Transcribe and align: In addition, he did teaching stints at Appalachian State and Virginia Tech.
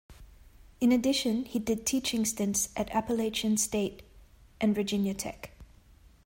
In 0.79 0.91
addition, 0.91 1.45
he 1.45 1.59
did 1.59 1.85
teaching 1.85 2.25
stints 2.25 2.69
at 2.75 2.89
Appalachian 2.89 3.55
State 3.55 4.01
and 4.59 4.73
Virginia 4.73 5.13
Tech. 5.13 5.51